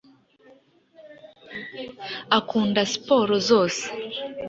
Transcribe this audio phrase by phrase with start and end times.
[2.37, 3.85] Akunda siporo zose.